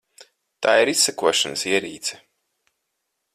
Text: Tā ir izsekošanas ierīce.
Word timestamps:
Tā 0.67 0.73
ir 0.85 0.91
izsekošanas 0.93 1.67
ierīce. 1.73 2.21